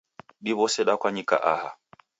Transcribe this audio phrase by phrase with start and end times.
[0.45, 1.69] Diwose dakwanyika aha